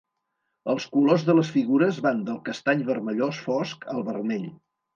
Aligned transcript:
Els 0.71 0.87
colors 0.95 1.25
de 1.27 1.35
les 1.41 1.51
figures 1.59 2.01
van 2.07 2.25
del 2.31 2.41
castany-vermellós 2.49 3.45
fosc 3.51 3.89
al 3.97 4.05
vermell. 4.13 4.53